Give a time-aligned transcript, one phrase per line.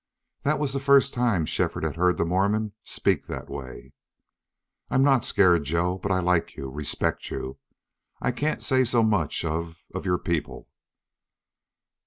[0.41, 3.93] That was the first time Shefford had heard the Mormon speak that way.
[4.89, 5.99] "I'm not scared, Joe.
[5.99, 7.59] But I like you respect you.
[8.19, 10.67] I can't say so much of of your people."